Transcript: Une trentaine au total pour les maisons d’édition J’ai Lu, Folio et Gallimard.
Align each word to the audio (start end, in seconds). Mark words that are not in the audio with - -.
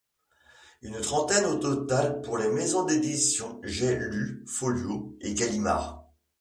Une 0.81 0.99
trentaine 0.99 1.45
au 1.45 1.57
total 1.59 2.21
pour 2.23 2.39
les 2.39 2.49
maisons 2.49 2.85
d’édition 2.85 3.61
J’ai 3.63 3.93
Lu, 3.95 4.43
Folio 4.47 5.15
et 5.21 5.35
Gallimard. 5.35 6.09